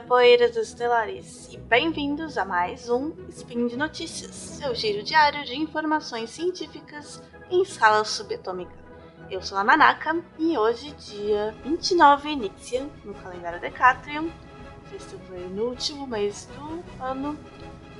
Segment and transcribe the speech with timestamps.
[0.00, 6.30] poeiras estelares, e bem-vindos a mais um Spin de Notícias, seu giro diário de informações
[6.30, 8.74] científicas em escala subatômica.
[9.30, 14.30] Eu sou a Nanaka e hoje, dia 29 Nixia, no calendário Decatrium,
[14.90, 17.38] festival no último mês do ano,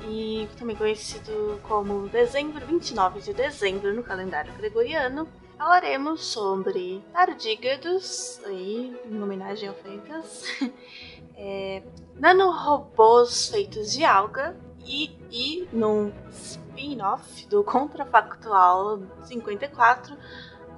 [0.09, 8.95] e também conhecido como dezembro, 29 de dezembro no calendário gregoriano, falaremos sobre tardígrados, aí,
[9.09, 10.45] em homenagem ao Fencas,
[11.37, 11.83] é,
[12.17, 14.57] nanorobôs feitos de alga
[14.87, 20.17] e, e num spin-off do Contrafactual 54,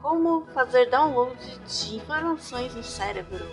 [0.02, 3.44] como fazer download de informações no cérebro.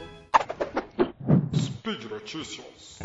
[1.55, 2.99] Speed Notícias.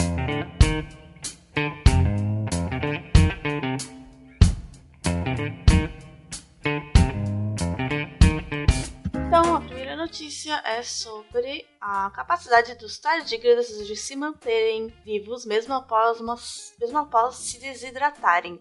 [10.08, 16.34] Notícia é sobre a capacidade dos tardígrados de se manterem vivos mesmo após, uma,
[16.80, 18.58] mesmo após se desidratarem.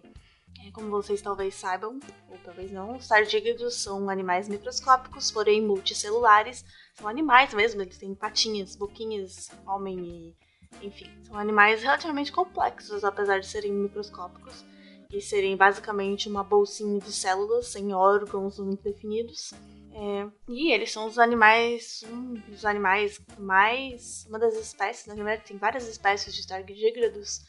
[0.62, 6.62] É, como vocês talvez saibam, ou talvez não, os tardígrados são animais microscópicos, porém multicelulares.
[6.92, 10.86] São animais mesmo, eles têm patinhas, boquinhas, homem e.
[10.86, 14.67] Enfim, são animais relativamente complexos, apesar de serem microscópicos
[15.10, 19.52] e serem basicamente uma bolsinha de células sem órgãos muito definidos.
[19.92, 24.26] É, e eles são os animais, um dos animais mais.
[24.28, 27.44] Uma das espécies, na verdade, tem várias espécies de tardigrados,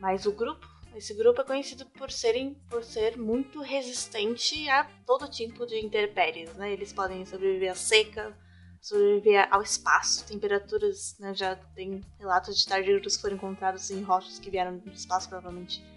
[0.00, 5.30] mas o grupo, esse grupo é conhecido por serem por ser muito resistente a todo
[5.30, 6.72] tipo de intempéries, né?
[6.72, 8.36] Eles podem sobreviver à seca,
[8.80, 11.34] sobreviver ao espaço, temperaturas, né?
[11.34, 15.93] Já tem relatos de tardígrados que foram encontrados em rochas que vieram do espaço, provavelmente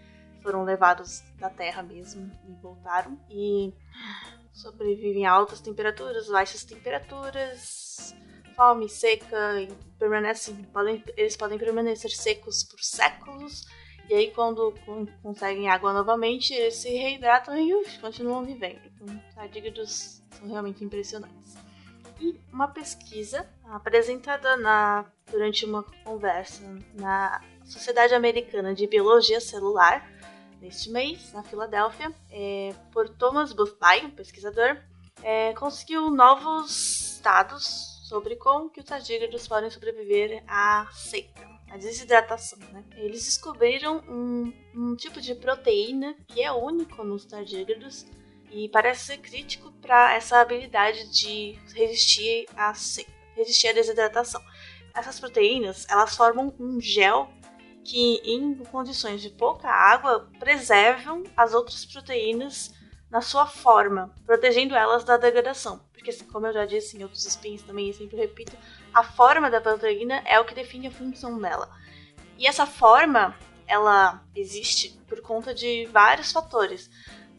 [0.47, 3.19] foram levados da Terra mesmo e voltaram.
[3.29, 3.73] E
[4.53, 8.15] sobrevivem a altas temperaturas, baixas temperaturas,
[8.55, 9.67] fome, seca, e
[9.99, 13.65] permanecem, podem, eles podem permanecer secos por séculos.
[14.09, 14.73] E aí, quando
[15.21, 18.79] conseguem água novamente, eles se reidratam e uf, continuam vivendo.
[18.85, 21.57] Então, tardígrados são realmente impressionantes.
[22.21, 26.63] E uma pesquisa apresentada na, durante uma conversa
[26.93, 30.09] na Sociedade Americana de Biologia Celular
[30.67, 34.77] neste mês, na Filadélfia, é, por Thomas Boothby, um pesquisador,
[35.23, 37.63] é, conseguiu novos dados
[38.03, 42.59] sobre como que os tardígrados podem sobreviver à seca, à desidratação.
[42.71, 42.83] Né?
[42.97, 48.05] Eles descobriram um, um tipo de proteína que é único nos tardígrados
[48.51, 54.41] e parece ser crítico para essa habilidade de resistir à seca, resistir à desidratação.
[54.93, 57.29] Essas proteínas, elas formam um gel
[57.87, 62.73] que, em condições de pouca água, preservam as outras proteínas
[63.09, 65.79] na sua forma, protegendo elas da degradação.
[65.93, 68.57] Porque, como eu já disse em outros spins também, sempre repito,
[68.93, 71.69] a forma da proteína é o que define a função dela.
[72.37, 73.33] E essa forma,
[73.65, 76.89] ela existe por conta de vários fatores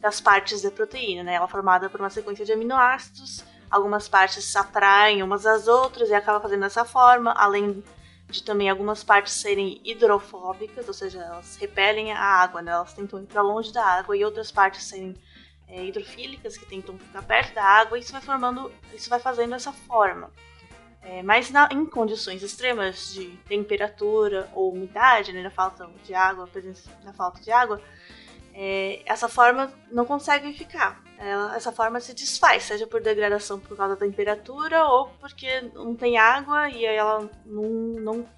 [0.01, 1.35] das partes da proteína, né?
[1.35, 6.09] Ela é formada por uma sequência de aminoácidos, algumas partes se atraem umas às outras
[6.09, 7.83] e acaba fazendo essa forma, além
[8.29, 12.71] de também algumas partes serem hidrofóbicas, ou seja, elas repelem a água, né?
[12.71, 15.15] elas tentam ir para longe da água, e outras partes serem
[15.67, 19.55] é, hidrofílicas, que tentam ficar perto da água, e isso vai formando, isso vai fazendo
[19.55, 20.31] essa forma.
[21.01, 26.47] É, mas na, em condições extremas de temperatura ou umidade, né, na falta de água,
[27.03, 27.81] na falta de água,
[28.53, 31.01] é, essa forma não consegue ficar.
[31.21, 35.93] Ela, essa forma se desfaz, seja por degradação por causa da temperatura ou porque não
[35.93, 37.63] tem água e aí ela não,
[37.99, 38.29] não,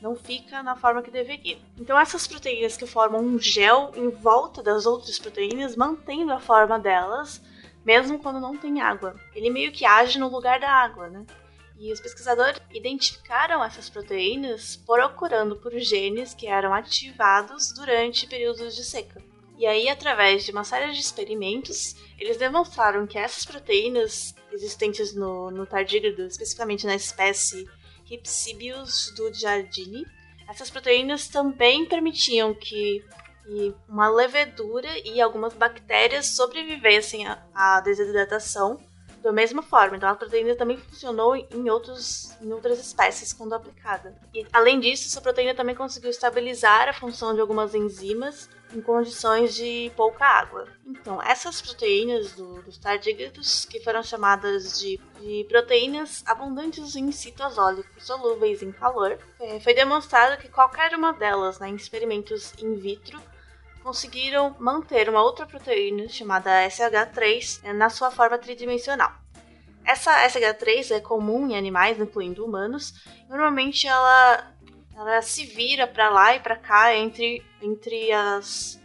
[0.00, 1.58] não fica na forma que deveria.
[1.78, 6.78] Então essas proteínas que formam um gel em volta das outras proteínas, mantendo a forma
[6.78, 7.42] delas,
[7.84, 9.14] mesmo quando não tem água.
[9.34, 11.26] Ele meio que age no lugar da água, né?
[11.78, 18.82] E os pesquisadores identificaram essas proteínas procurando por genes que eram ativados durante períodos de
[18.82, 19.33] seca.
[19.56, 25.50] E aí, através de uma série de experimentos, eles demonstraram que essas proteínas existentes no,
[25.50, 27.68] no tardígrado, especificamente na espécie
[28.10, 30.04] Hypsibius do Giardini,
[30.48, 33.02] essas proteínas também permitiam que
[33.88, 38.80] uma levedura e algumas bactérias sobrevivessem à desidratação
[39.24, 39.96] da mesma forma.
[39.96, 44.14] Então a proteína também funcionou em, outros, em outras espécies quando aplicada.
[44.34, 49.54] E além disso, essa proteína também conseguiu estabilizar a função de algumas enzimas em condições
[49.54, 50.68] de pouca água.
[50.86, 58.04] Então, essas proteínas do, dos tardígrados, que foram chamadas de, de, proteínas abundantes em citosólicos
[58.04, 63.22] solúveis em calor, é, foi demonstrado que qualquer uma delas, né, em experimentos in vitro,
[63.84, 69.12] conseguiram manter uma outra proteína chamada SH3 né, na sua forma tridimensional.
[69.84, 72.94] Essa SH3 é comum em animais, incluindo humanos.
[73.28, 74.50] Normalmente ela
[74.96, 78.80] ela se vira para lá e para cá entre, entre as,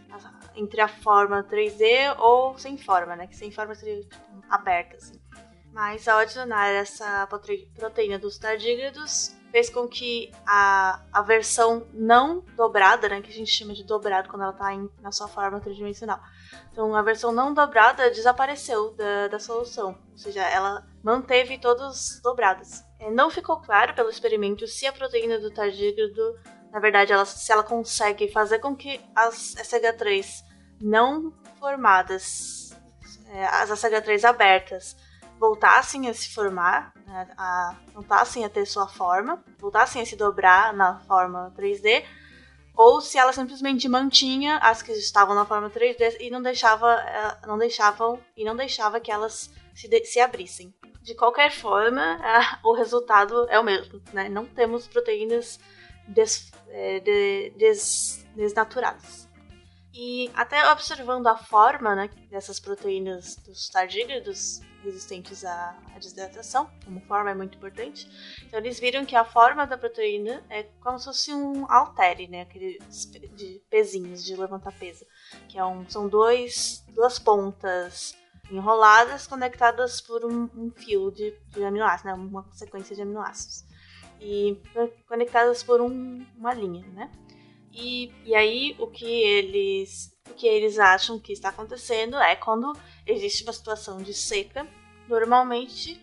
[0.56, 3.26] entre a forma 3D ou sem forma, né?
[3.28, 4.16] Que sem forma seria tipo,
[4.50, 5.14] aberta, assim.
[5.72, 7.28] Mas ao adicionar essa
[7.76, 13.50] proteína dos tardígrados, fez com que a, a versão não dobrada, né, que a gente
[13.50, 14.70] chama de dobrado quando ela está
[15.00, 16.20] na sua forma tridimensional.
[16.72, 22.82] Então a versão não dobrada desapareceu da, da solução, ou seja, ela manteve todos dobrados.
[22.98, 26.38] É, não ficou claro pelo experimento se a proteína do tardígrado,
[26.70, 30.26] na verdade, ela, se ela consegue fazer com que as SH3
[30.80, 32.70] não formadas,
[33.28, 34.96] é, as SH3 abertas,
[35.40, 40.74] voltassem a se formar, né, a, voltassem a ter sua forma, voltassem a se dobrar
[40.74, 42.04] na forma 3D,
[42.76, 47.46] ou se ela simplesmente mantinha as que estavam na forma 3D e não deixava, eh,
[47.46, 50.74] não deixavam e não deixava que elas se, de, se abrissem.
[51.02, 52.20] De qualquer forma,
[52.62, 54.28] o resultado é o mesmo, né?
[54.28, 55.58] Não temos proteínas
[56.06, 59.28] des, é, de, des, desnaturadas.
[59.92, 67.00] E até observando a forma né, dessas proteínas dos tardígrados, resistentes à, à desidratação, como
[67.02, 68.08] forma é muito importante.
[68.46, 72.42] Então eles viram que a forma da proteína é como se fosse um haltere, né,
[72.42, 72.78] aquele
[73.34, 75.04] de pezinhos de levantar peso,
[75.48, 78.16] que é um, são dois, duas pontas
[78.50, 83.64] enroladas conectadas por um, um fio de, de aminoácidos, né, uma sequência de aminoácidos
[84.20, 84.60] e
[85.08, 87.10] conectadas por um, uma linha, né?
[87.72, 92.72] E, e aí o que eles o que eles acham que está acontecendo é quando
[93.06, 94.66] existe uma situação de seca,
[95.08, 96.00] normalmente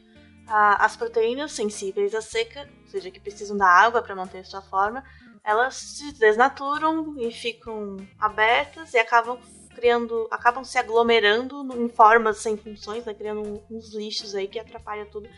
[0.48, 4.62] a, as proteínas sensíveis à seca, ou seja, que precisam da água para manter sua
[4.62, 5.04] forma,
[5.44, 9.40] elas se desnaturam e ficam abertas e acabam
[9.74, 15.06] criando, acabam se aglomerando em formas sem funções, né, criando uns lixos aí que atrapalham
[15.06, 15.30] tudo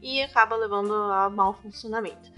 [0.00, 2.37] e acaba levando a mau funcionamento.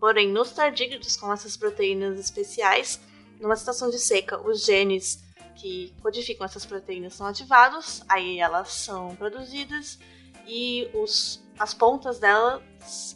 [0.00, 2.98] Porém, nos tardígrados com essas proteínas especiais,
[3.38, 5.22] numa situação de seca, os genes
[5.54, 9.98] que codificam essas proteínas são ativados, aí elas são produzidas
[10.46, 12.62] e os, as pontas delas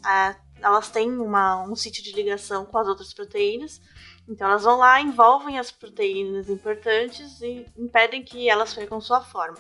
[0.07, 3.81] é, elas têm uma, um sítio de ligação com as outras proteínas.
[4.29, 9.59] Então elas vão lá, envolvem as proteínas importantes e impedem que elas percam sua forma.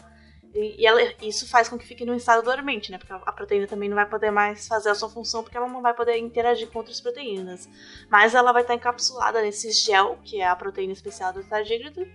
[0.54, 2.98] E, ela, isso faz com que fique num estado dormente, né?
[2.98, 5.82] Porque a proteína também não vai poder mais fazer a sua função porque ela não
[5.82, 7.68] vai poder interagir com outras proteínas.
[8.08, 12.06] Mas ela vai estar encapsulada nesse gel, que é a proteína especial do tardígrado,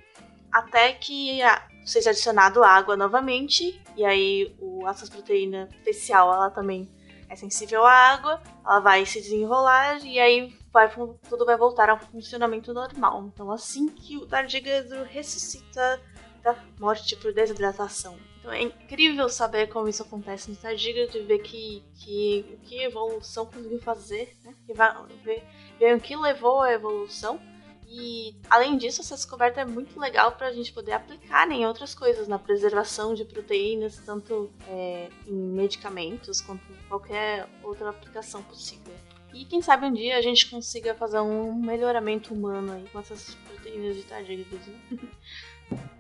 [0.50, 1.42] até que
[1.86, 6.90] seja adicionado água novamente, e aí o, essa proteína especial ela também
[7.28, 10.90] é sensível à água, ela vai se desenrolar e aí vai,
[11.30, 13.30] tudo vai voltar ao funcionamento normal.
[13.34, 16.02] Então assim que o tardígrado ressuscita
[16.42, 18.18] da morte por desidratação.
[18.50, 23.46] Então é incrível saber como isso acontece no tardígrado e ver que, que, que evolução
[23.46, 24.56] conseguiu fazer, né?
[24.74, 24.92] Vai,
[25.24, 25.44] ver,
[25.78, 27.40] ver o que levou à evolução
[27.88, 31.94] e, além disso, essa descoberta é muito legal para a gente poder aplicar em outras
[31.94, 38.94] coisas, na preservação de proteínas, tanto é, em medicamentos quanto em qualquer outra aplicação possível.
[39.32, 43.36] E quem sabe um dia a gente consiga fazer um melhoramento humano aí com essas
[43.36, 44.80] proteínas de tardígrados, né?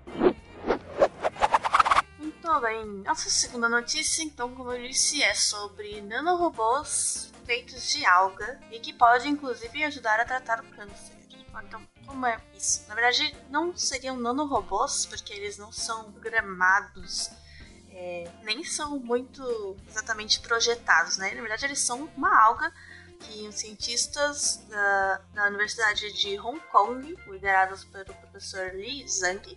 [2.50, 8.60] Muito bem, nossa segunda notícia, então, como eu disse, é sobre nanorobôs feitos de alga
[8.72, 11.16] e que pode inclusive ajudar a tratar o câncer.
[11.64, 12.86] Então, como é isso?
[12.88, 17.30] Na verdade, não seriam nanorobôs, porque eles não são programados,
[17.92, 21.32] é, nem são muito exatamente projetados, né?
[21.36, 22.74] Na verdade, eles são uma alga
[23.20, 29.56] que os cientistas da, da Universidade de Hong Kong, liderados pelo professor Li Zhang,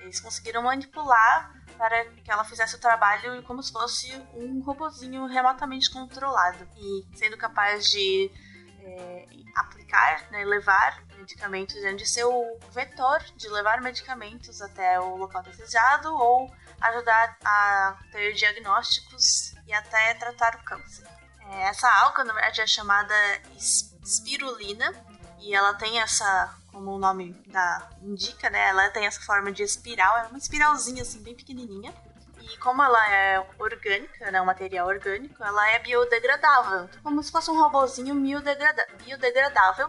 [0.00, 5.90] eles conseguiram manipular para que ela fizesse o trabalho como se fosse um robozinho remotamente
[5.90, 8.30] controlado e sendo capaz de
[8.78, 15.42] é, aplicar, né, levar medicamentos, de ser o vetor de levar medicamentos até o local
[15.42, 21.04] desejado ou ajudar a ter diagnósticos e até tratar o câncer.
[21.50, 23.14] É, essa alga, na verdade, é chamada
[23.56, 24.94] espirulina
[25.40, 28.68] e ela tem essa, como o nome da indica, né?
[28.70, 31.92] Ela tem essa forma de espiral, é uma espiralzinha assim bem pequenininha.
[32.40, 36.88] E como ela é orgânica, né, um material orgânico, ela é biodegradável.
[37.02, 39.88] Como se fosse um robozinho biodegradável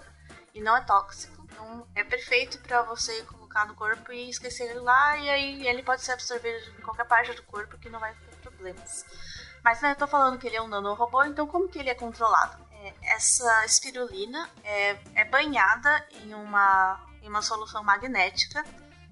[0.53, 1.33] e não é tóxico.
[1.45, 5.81] Então é perfeito para você colocar no corpo e esquecer ele lá, e aí ele
[5.81, 9.05] pode ser absorvido em qualquer parte do corpo que não vai ter problemas.
[9.63, 11.95] Mas né, eu tô falando que ele é um nanorobô, então como que ele é
[11.95, 12.63] controlado?
[12.83, 18.61] É, essa espirulina é, é banhada em uma, em uma solução magnética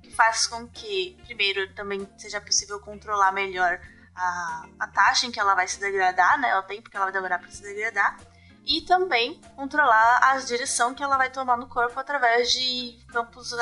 [0.03, 3.79] que faz com que, primeiro, também seja possível controlar melhor
[4.13, 7.13] a, a taxa em que ela vai se degradar, né, o tempo que ela vai
[7.13, 8.19] demorar para se degradar,
[8.65, 13.55] e também controlar a direção que ela vai tomar no corpo através de campos,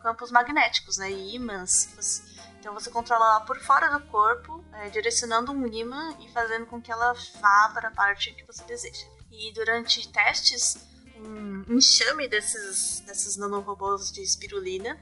[0.00, 2.22] campos magnéticos, né, e ímãs.
[2.60, 6.80] Então você controla ela por fora do corpo, é, direcionando um ímã e fazendo com
[6.80, 9.15] que ela vá para a parte que você deseja.
[9.30, 10.76] E durante testes,
[11.16, 14.98] um enxame desses, desses nanorobôs de espirulina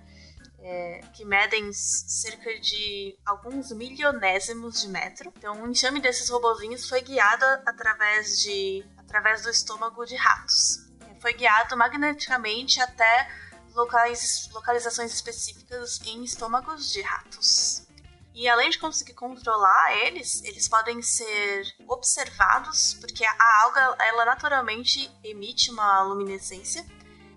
[0.64, 5.32] é, que medem cerca de alguns milionésimos de metro.
[5.36, 10.88] Então, um enxame desses robozinhos foi guiado através, de, através do estômago de ratos.
[11.20, 13.28] Foi guiado magneticamente até
[13.74, 17.86] locais, localizações específicas em estômagos de ratos.
[18.34, 25.08] E além de conseguir controlar eles, eles podem ser observados, porque a alga, ela naturalmente
[25.22, 26.84] emite uma luminescência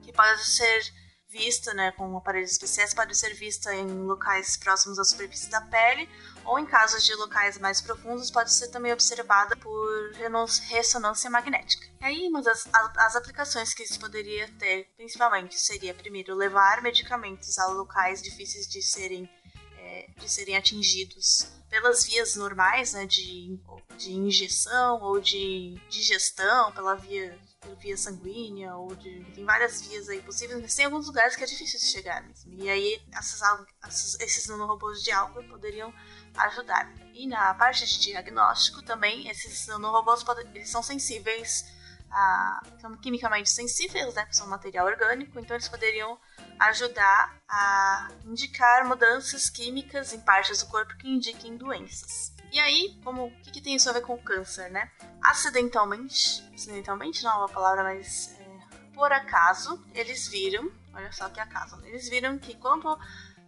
[0.02, 0.92] que pode ser
[1.30, 6.10] vista, né, com aparelhos especiais, pode ser vista em locais próximos à superfície da pele,
[6.46, 10.12] ou em casos de locais mais profundos, pode ser também observada por
[10.70, 11.86] ressonância magnética.
[12.02, 17.58] E aí, uma das as aplicações que isso poderia ter, principalmente, seria, primeiro, levar medicamentos
[17.60, 19.30] a locais difíceis de serem,
[20.18, 23.60] de serem atingidos pelas vias normais, né, de,
[23.98, 27.38] de injeção ou de digestão, pela via
[27.68, 29.24] por via sanguínea ou de.
[29.34, 32.54] Tem várias vias aí possíveis, mas tem alguns lugares que é difícil de chegar mesmo.
[32.54, 33.42] E aí essas,
[33.84, 35.94] essas, esses nanorobôs de álcool poderiam
[36.36, 36.92] ajudar.
[37.14, 40.24] E na parte de diagnóstico também, esses nanorobôs
[40.54, 41.66] eles são sensíveis
[42.10, 42.62] a.
[42.80, 44.28] são quimicamente sensíveis, né?
[44.32, 46.18] São material orgânico, então eles poderiam
[46.60, 52.34] ajudar a indicar mudanças químicas em partes do corpo que indiquem doenças.
[52.52, 54.90] E aí, como o que, que, tem isso a ver com o câncer, né?
[55.22, 61.40] Acidentalmente, acidentalmente não é uma palavra, mas é, por acaso, eles viram, olha só que
[61.40, 62.98] acaso, eles viram que quando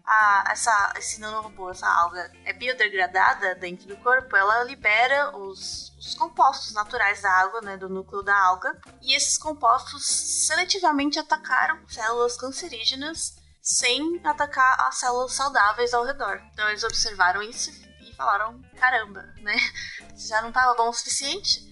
[0.10, 6.16] a, essa, esse nanorobô, essa alga, é biodegradada dentro do corpo, ela libera os, os
[6.16, 12.38] compostos naturais da água, né, do núcleo da alga, e esses compostos seletivamente atacaram células
[12.38, 16.42] cancerígenas sem atacar as células saudáveis ao redor.
[16.52, 17.72] Então eles observaram isso
[18.20, 19.56] falaram: caramba, né?
[20.18, 21.70] Já não estava bom o suficiente.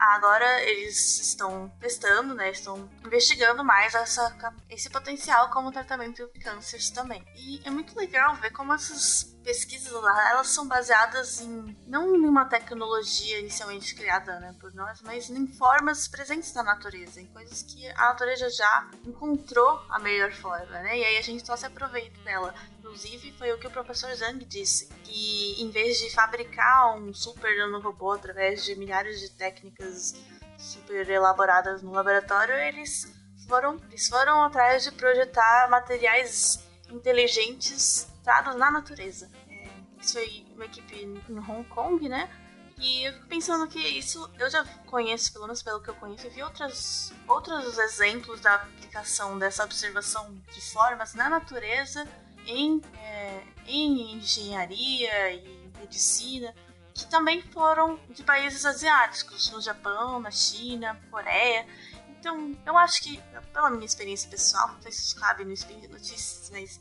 [0.00, 2.50] Agora eles estão testando, né?
[2.50, 4.34] Estão investigando mais essa,
[4.70, 7.22] esse potencial como tratamento de cânceres também.
[7.36, 12.26] E é muito legal ver como essas pesquisas lá, elas são baseadas em não em
[12.26, 17.62] uma tecnologia inicialmente criada né, por nós, mas em formas presentes na natureza, em coisas
[17.62, 20.98] que a natureza já encontrou a melhor forma, né?
[20.98, 22.54] E aí a gente só se aproveita dela.
[22.90, 27.56] Inclusive, foi o que o professor Zhang disse, que em vez de fabricar um super
[27.56, 30.16] nanorobô através de milhares de técnicas
[30.58, 33.08] super elaboradas no laboratório, eles
[33.46, 39.30] foram, eles foram atrás de projetar materiais inteligentes dados na natureza.
[39.48, 39.68] É,
[40.00, 42.28] isso foi uma equipe em Hong Kong, né?
[42.76, 46.26] E eu fico pensando que isso eu já conheço, pelo menos pelo que eu conheço,
[46.26, 52.04] eu vi outras, outros exemplos da aplicação dessa observação de formas na natureza
[52.46, 56.54] em, é, em engenharia e medicina,
[56.94, 61.66] que também foram de países asiáticos, no Japão, na China, Coreia.
[62.08, 63.20] Então, eu acho que,
[63.52, 66.80] pela minha experiência pessoal, não sei se isso cabe no de Notícias, mas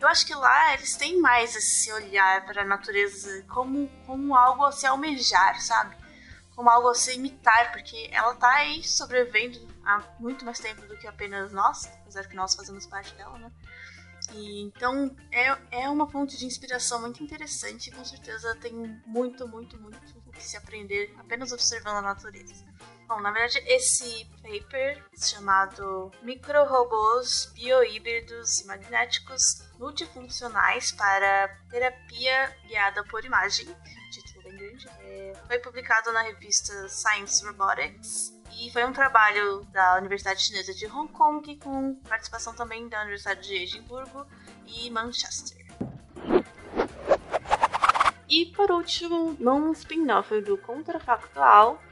[0.00, 4.64] eu acho que lá eles têm mais esse olhar para a natureza como, como algo
[4.64, 5.94] a se almejar, sabe?
[6.56, 10.96] Como algo a se imitar, porque ela tá aí sobrevivendo há muito mais tempo do
[10.96, 13.52] que apenas nós, apesar que nós fazemos parte dela, né?
[14.34, 18.72] Então é, é uma fonte de inspiração muito interessante e com certeza tem
[19.06, 22.64] muito, muito, muito o que se aprender apenas observando a natureza.
[23.08, 33.24] Bom, na verdade, esse paper chamado Microrobôs biohíbridos e magnéticos multifuncionais para terapia guiada por
[33.24, 33.66] imagem,
[34.12, 39.96] título bem grande, é, foi publicado na revista Science Robotics e foi um trabalho da
[39.96, 44.26] Universidade Chinesa de Hong Kong com participação também da Universidade de Edimburgo
[44.66, 45.66] e Manchester.
[48.28, 51.82] E por último, num spin-off do Contrafactual,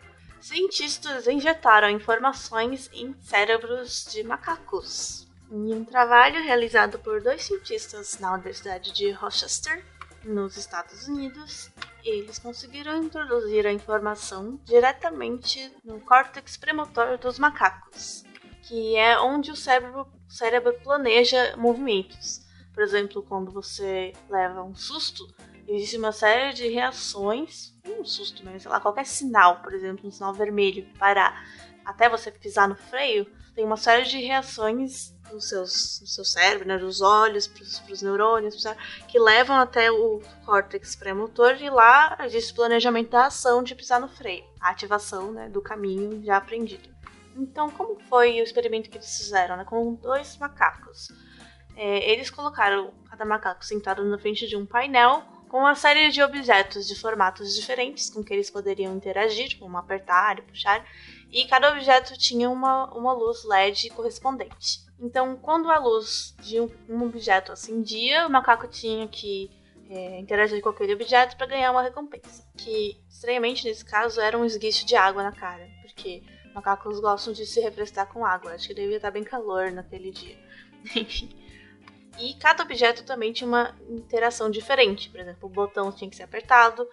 [0.40, 5.26] cientistas injetaram informações em cérebros de macacos.
[5.50, 9.84] Em um trabalho realizado por dois cientistas na Universidade de Rochester,
[10.24, 11.70] nos Estados Unidos,
[12.04, 18.24] eles conseguiram introduzir a informação diretamente no córtex premotor dos macacos,
[18.62, 22.46] que é onde o cérebro, o cérebro planeja movimentos.
[22.74, 25.26] Por exemplo, quando você leva um susto,
[25.66, 30.10] existe uma série de reações, um susto mesmo, sei lá, qualquer sinal, por exemplo, um
[30.10, 31.42] sinal vermelho, parar,
[31.84, 36.68] até você pisar no freio, tem uma série de reações no, seus, no seu cérebro,
[36.68, 38.62] né, dos olhos, para os neurônios,
[39.08, 44.00] que levam até o córtex pré-motor e lá existe o planejamento da ação de pisar
[44.00, 46.88] no freio, a ativação né, do caminho já aprendido.
[47.34, 49.56] Então, como foi o experimento que eles fizeram?
[49.56, 51.08] Né, com dois macacos.
[51.76, 56.22] É, eles colocaram cada macaco sentado na frente de um painel com uma série de
[56.22, 60.84] objetos de formatos diferentes com que eles poderiam interagir, como apertar e puxar,
[61.30, 64.86] e cada objeto tinha uma, uma luz LED correspondente.
[65.00, 69.50] Então, quando a luz de um, objeto acendia, o macaco tinha que
[69.88, 72.44] é, interagir com aquele objeto para ganhar uma recompensa.
[72.56, 76.22] Que, estranhamente, nesse caso, era um esguicho de água na cara, porque
[76.54, 78.52] macacos gostam de se refrescar com água.
[78.52, 80.36] Acho que devia estar bem calor naquele dia.
[80.96, 81.30] Enfim.
[82.18, 85.08] E cada objeto também tinha uma interação diferente.
[85.08, 86.88] Por exemplo, o botão tinha que ser apertado,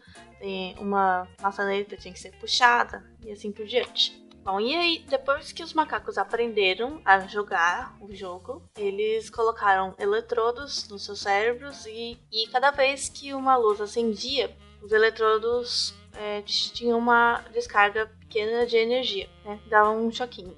[0.79, 4.24] uma maçaneta tinha que ser puxada e assim por diante.
[4.44, 10.88] Bom, e aí, depois que os macacos aprenderam a jogar o jogo, eles colocaram eletrodos
[10.88, 17.00] nos seus cérebros e, e cada vez que uma luz acendia, os eletrodos é, tinham
[17.00, 19.60] uma descarga pequena de energia, né?
[19.65, 20.55] Dava um choquinho.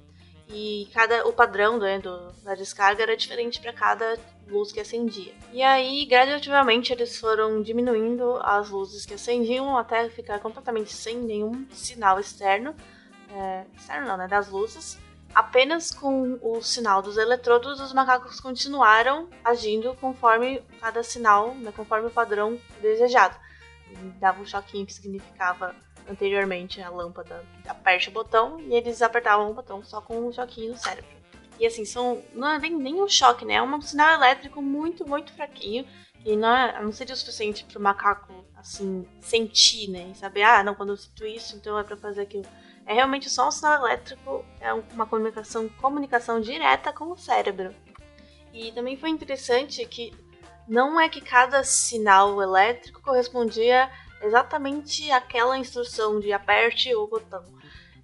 [0.50, 5.34] E cada o padrão né, do, da descarga era diferente para cada luz que acendia.
[5.52, 11.66] E aí, gradativamente, eles foram diminuindo as luzes que acendiam até ficar completamente sem nenhum
[11.70, 12.74] sinal externo
[13.30, 14.98] é, externo não, né, das luzes,
[15.34, 22.08] apenas com o sinal dos eletrodos, os macacos continuaram agindo conforme cada sinal, né, conforme
[22.08, 23.36] o padrão desejado.
[24.18, 25.74] Dava um choquinho que significava
[26.08, 30.72] anteriormente a lâmpada aperte o botão e eles apertavam o botão só com um choquinho
[30.72, 31.18] no cérebro.
[31.58, 33.54] E assim, são, não é nem, um choque, né?
[33.54, 35.84] É um sinal elétrico muito, muito fraquinho.
[36.24, 40.10] E não, é, não seria o suficiente para o macaco, assim, sentir, né?
[40.12, 42.44] E saber, ah, não, quando eu sinto isso, então é para fazer aquilo.
[42.86, 47.74] É realmente só um sinal elétrico, é uma comunicação, comunicação direta com o cérebro.
[48.52, 50.12] E também foi interessante que
[50.66, 53.90] não é que cada sinal elétrico correspondia
[54.22, 57.44] exatamente àquela instrução de aperte o botão.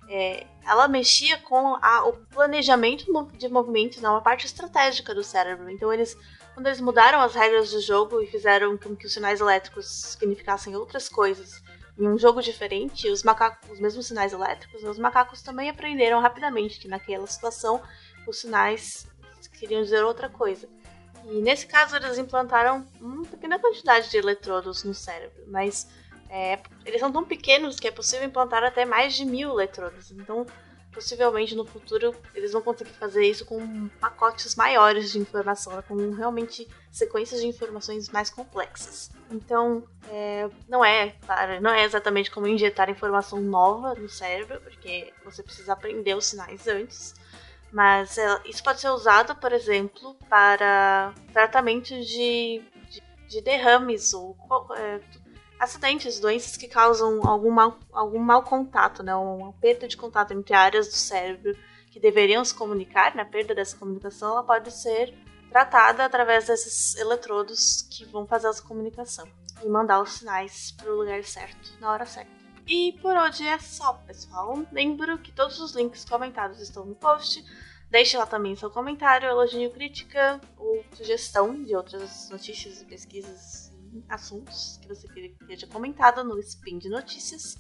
[0.09, 5.71] É, ela mexia com a, o planejamento de movimentos, não, a parte estratégica do cérebro.
[5.71, 6.17] Então eles,
[6.53, 10.77] quando eles mudaram as regras do jogo e fizeram com que os sinais elétricos significassem
[10.77, 11.63] outras coisas
[11.99, 16.79] em um jogo diferente, os macacos, os mesmos sinais elétricos, os macacos também aprenderam rapidamente
[16.79, 17.81] que naquela situação
[18.27, 19.07] os sinais
[19.59, 20.69] queriam dizer outra coisa.
[21.27, 25.89] E nesse caso eles implantaram uma pequena quantidade de eletrodos no cérebro, mas
[26.35, 30.11] é, eles são tão pequenos que é possível implantar até mais de mil eletrodos.
[30.11, 30.45] Então
[30.95, 36.69] possivelmente no futuro eles vão conseguir fazer isso com pacotes maiores de informação, com realmente
[36.91, 39.11] sequências de informações mais complexas.
[39.31, 45.13] Então, é, não é, claro, não é exatamente como injetar informação nova no cérebro, porque
[45.25, 47.15] você precisa aprender os sinais antes.
[47.73, 54.37] Mas é, isso pode ser usado, por exemplo, para tratamento de, de, de derrames ou
[54.77, 55.01] é,
[55.65, 59.15] acidentes, doenças que causam algum mal, algum mau contato, né?
[59.15, 61.57] uma perda de contato entre áreas do cérebro
[61.91, 63.25] que deveriam se comunicar, né?
[63.25, 65.15] perda dessa comunicação, ela pode ser
[65.49, 69.27] tratada através desses eletrodos que vão fazer essa comunicação
[69.63, 72.33] e mandar os sinais para o lugar certo, na hora certa.
[72.67, 74.65] E por hoje é só, pessoal.
[74.73, 77.45] Lembro que todos os links comentados estão no post.
[77.91, 83.74] Deixe lá também seu comentário, elogio, crítica ou sugestão de outras notícias e pesquisas
[84.09, 87.57] assuntos que você queria que seja comentado no Spin de Notícias.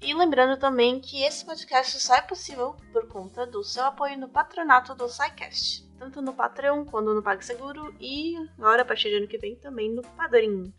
[0.00, 4.28] E lembrando também que esse podcast só é possível por conta do seu apoio no
[4.28, 9.28] patronato do SciCast, tanto no Patreon quanto no PagSeguro e agora, a partir do ano
[9.28, 10.72] que vem, também no Padrim.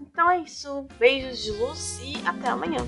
[0.00, 2.80] Então é isso, beijos de luz e até amanhã!